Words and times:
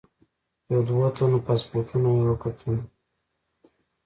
یو 0.71 0.81
دوه 0.87 1.07
تنو 1.15 1.39
پاسپورټونه 1.47 2.07
یې 2.15 2.23
وکتل. 2.29 2.75